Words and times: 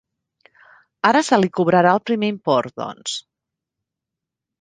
Ara 1.09 1.19
se 1.27 1.37
li 1.41 1.51
cobrarà 1.57 1.91
el 1.97 2.01
primer 2.11 2.31
import, 2.35 2.73
doncs. 2.85 3.19